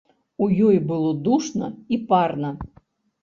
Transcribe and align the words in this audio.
У 0.43 0.45
ёй 0.67 0.77
было 0.91 1.11
душна 1.27 1.69
і 1.97 1.99
парна. 2.13 2.49